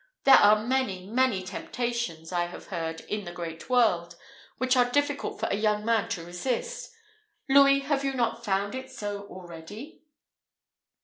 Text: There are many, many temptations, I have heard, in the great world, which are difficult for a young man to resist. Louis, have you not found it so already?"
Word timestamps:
There 0.23 0.33
are 0.37 0.65
many, 0.65 1.05
many 1.05 1.43
temptations, 1.43 2.31
I 2.31 2.47
have 2.47 2.65
heard, 2.69 3.01
in 3.01 3.23
the 3.23 3.31
great 3.31 3.69
world, 3.69 4.15
which 4.57 4.75
are 4.75 4.89
difficult 4.89 5.39
for 5.39 5.45
a 5.51 5.55
young 5.55 5.85
man 5.85 6.09
to 6.09 6.25
resist. 6.25 6.91
Louis, 7.47 7.81
have 7.81 8.03
you 8.03 8.15
not 8.15 8.43
found 8.43 8.73
it 8.73 8.89
so 8.89 9.27
already?" 9.27 10.01